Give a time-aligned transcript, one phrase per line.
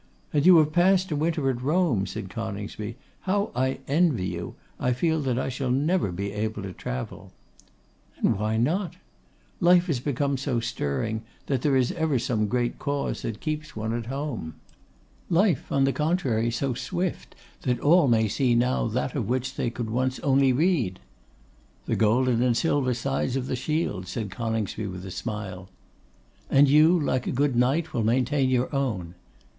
[0.33, 2.95] 'And you have passed a winter at Rome,' said Coningsby.
[3.19, 4.55] 'How I envy you!
[4.79, 7.31] I feel that I shall never be able to travel.'
[8.17, 8.95] 'And why not?'
[9.59, 13.93] 'Life has become so stirring, that there is ever some great cause that keeps one
[13.93, 14.55] at home.'
[15.29, 19.71] 'Life, on the contrary, so swift, that all may see now that of which they
[19.81, 20.99] once could only read.'
[21.85, 25.69] 'The golden and silver sides of the shield,' said Coningsby, with a smile.
[26.49, 29.13] 'And you, like a good knight, will maintain your own.